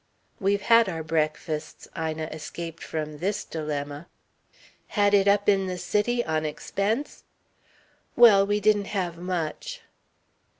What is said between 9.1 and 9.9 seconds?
much."